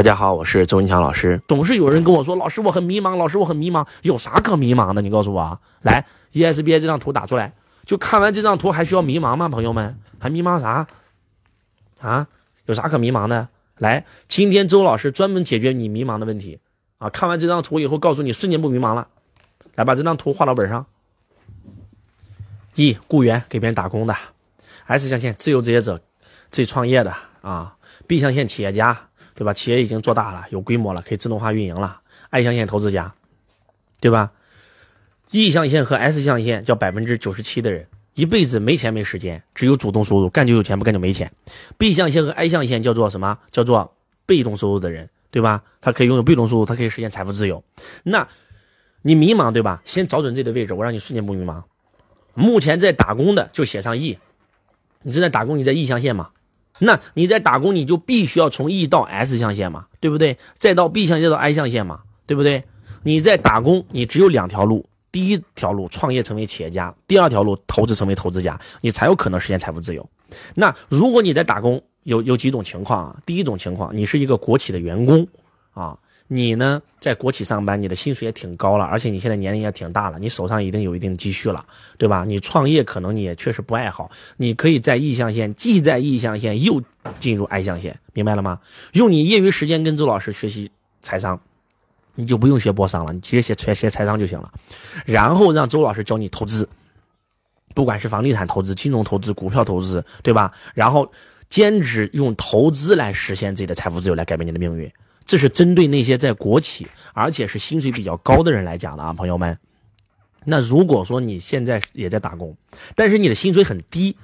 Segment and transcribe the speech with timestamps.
[0.00, 1.42] 大家好，我是周文强老师。
[1.46, 5.02] 总是有人跟我说，老师我很迷茫，老师我很迷茫，有啥可迷茫的？
[5.02, 5.60] 你告诉我！
[5.82, 7.52] 来，ESBI 这张图打出来，
[7.84, 9.46] 就看完这张图还需要迷茫吗？
[9.50, 10.86] 朋友们，还迷茫啥？
[12.00, 12.26] 啊，
[12.64, 13.48] 有啥可迷茫的？
[13.76, 16.60] 来，今天周老师专门解决你迷茫的问题
[16.96, 17.10] 啊！
[17.10, 19.06] 看完这张图以后，告诉你瞬间不迷茫了。
[19.74, 20.86] 来，把这张图画到本上。
[22.76, 24.16] E 雇员给别人打工的
[24.86, 26.00] ，S 象限自由职业者，
[26.48, 27.76] 自己创业的啊
[28.06, 29.09] ，B 象限企业家。
[29.40, 29.54] 对吧？
[29.54, 32.02] 企业已经做大了，有规模了，可以自动化运营了。
[32.28, 33.14] I 象限投资家，
[33.98, 34.32] 对吧
[35.30, 41.32] ？E 象限和 S 象限叫百分之九十七的人，一辈子没钱没时间，只有主动收入，干就有钱，不干就没钱。
[41.78, 43.38] B 象限和 I 象限叫做什么？
[43.50, 45.62] 叫做被动收入的人，对吧？
[45.80, 47.64] 他可以拥有被动收入，他可以实现财富自由。
[48.02, 48.28] 那，
[49.00, 49.80] 你迷茫对吧？
[49.86, 51.62] 先找准自己的位置，我让你瞬间不迷茫。
[52.34, 54.18] 目前在打工的就写上 E，
[55.00, 56.32] 你正在打工，你在 E 象限吗？
[56.80, 60.36] 那你在打工，你就必须要从 E 到 S 象限嘛，对不对？
[60.58, 62.64] 再到 B 象限，到 I 象限嘛，对不对？
[63.02, 70.08] 你在打工，你只有两条路：第一条路创业成为企业家，第二条路投资成为投资家，你才有可能实现财富自由。
[70.54, 73.16] 那如果你在打工，有有几种情况啊？
[73.24, 75.26] 第一种情况，你是一个国企的员工
[75.72, 75.98] 啊。
[76.32, 81.66] 你呢，在国企上班，你的薪水也挺高了，而且你现在年龄也挺大了，你手上一定有一定积蓄了，
[81.98, 82.24] 对吧？
[82.24, 86.80] 你创业可能你也确实不爱好，你可以在 E 象限，既在 E 象限又
[87.18, 88.60] 进入 I 象限，明白了吗？
[88.92, 90.70] 用你业余时间跟周老师学习
[91.02, 91.40] 财商，
[92.14, 94.52] 你就不用学波商了，你直接学学学财商就行了。
[95.04, 96.68] 然后让周老师教你投资，
[97.74, 100.52] 不管是房地产投资、金融投资、股票投资，对吧？
[100.74, 101.10] 然后
[101.48, 104.88] 兼职用投资来实现自己的财富自由，来改变你的命运。
[105.30, 109.56] 这是针对那些在国企，而且是薪水比较高的人来讲的啊，朋友们。
[110.44, 112.56] 那如果说你现在也在打工，
[112.96, 114.16] 但是你的薪水很低，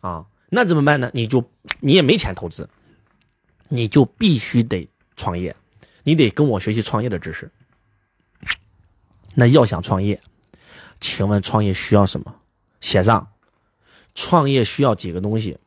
[0.00, 1.10] 啊，那怎么办呢？
[1.12, 1.44] 你就
[1.80, 2.66] 你也没钱投资，
[3.68, 5.54] 你就必须得创业，
[6.04, 7.52] 你得跟我学习创业的知识。
[9.34, 10.18] 那要想创业，
[11.02, 12.34] 请问创业需要什么？
[12.80, 13.28] 写上，
[14.14, 15.58] 创业需要几个东西？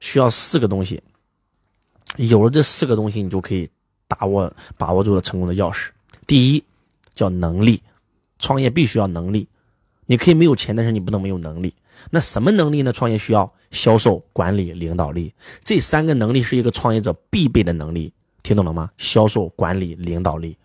[0.00, 1.00] 需要四个东西。
[2.16, 3.70] 有了这四个东西，你就可以。
[4.18, 5.88] 把握把握住了成功的钥匙。
[6.26, 6.64] 第一，
[7.14, 7.82] 叫能力，
[8.38, 9.48] 创业必须要能力。
[10.06, 11.74] 你可以没有钱，但是你不能没有能力。
[12.10, 12.92] 那什么能力呢？
[12.92, 15.32] 创业需要销售、管理、领导力，
[15.62, 18.12] 这三个能力是一个创业者必备的能力。
[18.42, 18.90] 听懂了吗？
[18.98, 20.56] 销售、管理、领导力，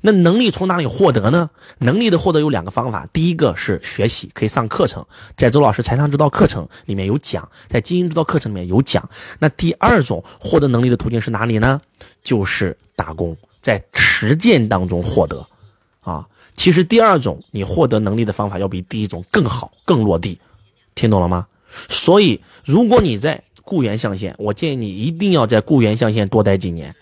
[0.00, 1.50] 那能力从哪里获得呢？
[1.78, 5.04] 能力的获得有两个方法，第一个是学习，可以上课程，
[5.36, 9.08] 在周老师财商之道课程里面有讲，在经营之道课程里面有讲。
[9.38, 11.80] 那第二种获得能力的途径是哪里呢？
[12.22, 15.46] 就是打工，在实践当中获得。
[16.00, 16.26] 啊，
[16.56, 20.38] 其实第二种你获得能力的方法要比第一种更好、更落地，
[20.94, 21.46] 听懂了吗？
[21.88, 26.94] 所以，如果你在雇员象限，我建议你一定要在雇员象限多待几年。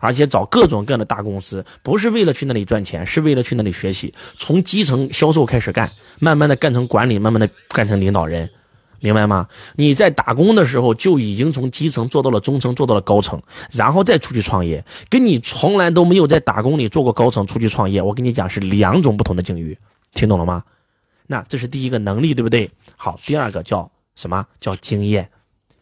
[0.00, 5.88] 而且找各种各样的大公司，不是为了去那里赚钱，是为了去那里学习，从基层销售开始干，
[6.18, 8.50] 慢慢的干成管理，慢慢的干成领导人，
[9.00, 9.46] 明白吗？
[9.76, 13.40] 你在打工的时候就已经从基层做到了中层，做到了高层，
[13.70, 19.78] 然后再出去创业，跟你从来都没有在打工里做过高层出去创业，我跟你讲是两种不同的境遇，
[20.14, 20.64] 听懂了吗？
[21.26, 22.70] 那这是第一个能力，对不对？
[22.96, 25.30] 好，第二个叫什么叫经验？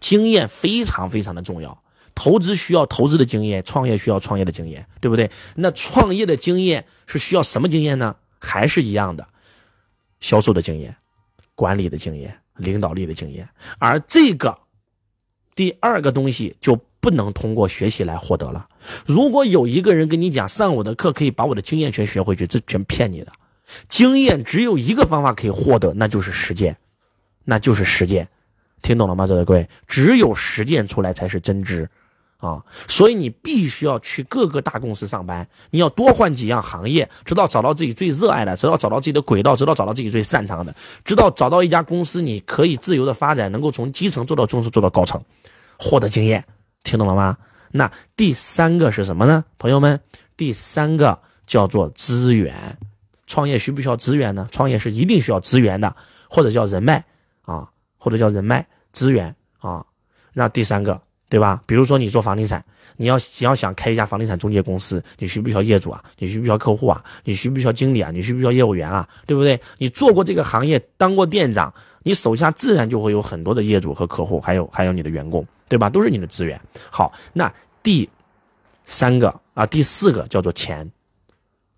[0.00, 1.82] 经验非常非常的重要。
[2.20, 5.30] 投资需要投资的经验，创业需要创业的经验，对不对？
[5.54, 8.16] 那创业的经验是需要什么经验呢？
[8.40, 9.24] 还是一样的，
[10.18, 10.96] 销售的经验、
[11.54, 13.48] 管理的经验、领导力的经验。
[13.78, 14.58] 而这个
[15.54, 18.68] 第二个东西就不能通过学习来获得了。
[19.06, 23.32] 如果有一个人跟你讲上我的课可以把我的经验全学回去，这全骗你的。
[23.88, 26.76] 经验只有一个方法可以获得，那就是实践，
[27.44, 28.28] 那就是实践。
[28.82, 29.68] 听懂了吗，各位？
[29.86, 31.88] 只有实践出来才是真知。
[32.38, 40.72] 啊，所以你必须要去各个大公司上班，你要多换几样行业，直到找到自己最热爱的，直到找到自己的轨道，直到找到自己最擅长的，
[41.04, 45.20] 直到找到一家公司，你可以自由的发展，能够从基层做到中层，做到高层，
[45.76, 46.44] 获得经验，
[46.84, 47.36] 听懂了吗？
[47.72, 49.44] 那第三个是什么呢？
[49.58, 50.00] 朋友们，
[50.36, 52.78] 第三个叫做资源，
[53.26, 54.48] 创业需不需要资源呢？
[54.52, 55.96] 创业是一定需要资源的，
[56.30, 57.04] 或者叫人脉
[57.42, 57.68] 啊，
[57.98, 59.84] 或者叫人脉资源啊。
[60.32, 61.02] 那第三个。
[61.28, 61.62] 对吧？
[61.66, 62.64] 比如说你做房地产，
[62.96, 66.02] 你要你要想开一家房地产中介公司，你需不需要业主啊？
[66.18, 67.04] 你需不需要客户啊？
[67.24, 68.10] 你需不需要经理啊？
[68.10, 69.08] 你需不需要业务员啊？
[69.26, 69.60] 对不对？
[69.76, 71.72] 你做过这个行业，当过店长，
[72.02, 75.90] 你手下自然就会有很多的业主和客户，还有还有你的员工，对吧？
[75.90, 76.58] 都是你的资源。
[76.90, 77.52] 好，那
[77.82, 78.08] 第
[78.84, 80.90] 三个啊，第四个叫做钱，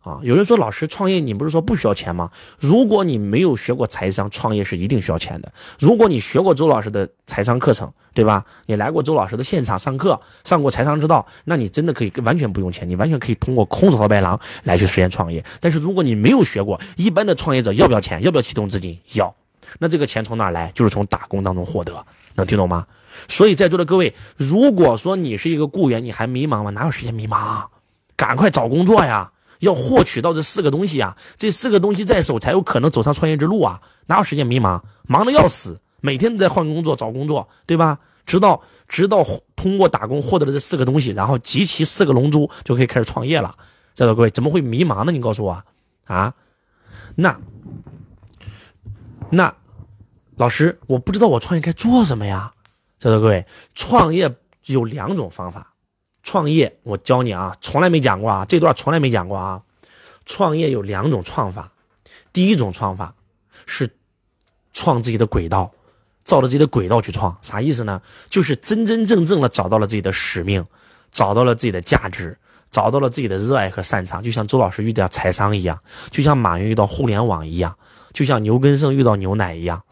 [0.02, 2.30] 啊，有人说老师创业，你不是说不需要钱吗？
[2.58, 5.52] 如果你没有学过财商，创业是一定需要钱的。
[5.78, 8.44] 如果你学过周老师的财商课程，对吧？
[8.64, 15.44] 你来过周老师的现场上课，上过财商之道，那你真的可以完全不用钱，你完全可以通过空手套白狼来去实现创业。
[15.60, 18.22] 但是如果你没有学过，一般的创业者要不要钱？
[18.22, 18.98] 要不要启动资金？
[19.12, 19.34] 要。
[19.78, 20.72] 那这个钱从哪来？
[20.74, 22.04] 就是从打工当中获得，
[22.36, 22.86] 能听懂吗？
[23.28, 26.70] 所以在座的各位，如果说你是一个雇员，你还迷茫吗？
[26.70, 27.66] 哪有时间迷茫？
[28.16, 29.30] 赶快找工作呀！
[29.60, 33.80] 要获取到这四个东西啊，这四个东西在手才有可能走上创业之路啊！
[34.06, 34.82] 哪有时间迷茫？
[35.06, 37.98] 忙的要死，每天都在换工作、找工作，对吧？
[38.26, 39.26] 直到直到
[39.56, 43.56] 通过打工获得了这四个东西，然后集齐四个龙珠，就可以开始创业了。
[43.94, 45.12] 在座各位，怎么会迷茫呢？
[45.12, 45.62] 你告诉我
[46.04, 46.34] 啊？
[47.16, 47.38] 那
[49.30, 49.54] 那
[50.36, 52.52] 老师，我不知道我创业该做什么呀？
[52.98, 54.34] 在座各位，创业
[54.66, 55.69] 有两种方法。
[56.22, 59.62] 创业，我教你啊，从来没讲过啊，这段从来没讲过啊。
[60.26, 61.72] 创业有两种创法，
[62.32, 63.14] 第一种创法
[63.66, 63.90] 是
[64.72, 65.72] 创自己的轨道，
[66.24, 68.00] 照着自己的轨道去创，啥意思呢？
[68.28, 70.64] 就是真真正正的找到了自己的使命，
[71.10, 72.38] 找到了自己的价值，
[72.70, 75.80] 找到了自己的热爱和擅长，就像周老师遇到财商一样，
[76.10, 77.76] 就像马云遇到互联网一样，
[78.12, 79.82] 就像牛根生遇到牛奶一样。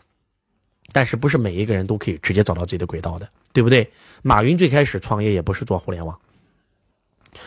[0.98, 3.88] 但是不是每一个人都可以直接找到自己的轨道的，对不对？
[4.22, 6.18] 马云最开始创业也不是做互联网，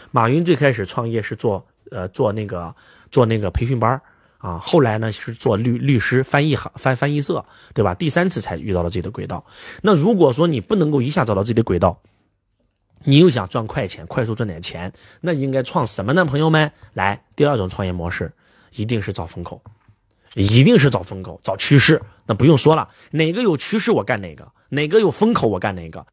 [0.09, 2.73] 马云最开始创业是做呃做那个
[3.11, 4.01] 做那个培训班
[4.37, 7.43] 啊，后来呢是做律律师翻译行翻翻译社，
[7.73, 7.93] 对吧？
[7.93, 9.45] 第三次才遇到了自己的轨道。
[9.81, 11.99] 那如果说你不能够一下找到自己的轨道，
[13.03, 16.23] 你又想赚快钱，快速赚点钱，那应该创什么呢？
[16.23, 18.31] 朋友们，来，第二种创业模式
[18.71, 19.61] 一定是找风口。
[20.35, 26.05] 一定是找风口，找趋势，那不用说了，哪个有趋势我干哪个，哪个有风口我干哪个。